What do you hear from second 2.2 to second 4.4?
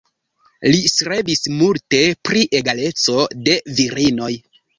pri egaleco de virinoj.